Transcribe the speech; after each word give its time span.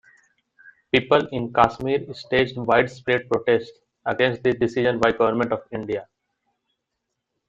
People 0.91 1.27
in 1.27 1.53
Kashmir 1.53 2.11
staged 2.15 2.57
widespread 2.57 3.29
protests 3.29 3.77
against 4.03 4.41
this 4.41 4.55
decision 4.55 4.99
by 4.99 5.11
government 5.11 5.53
of 5.53 5.61
India. 5.71 6.07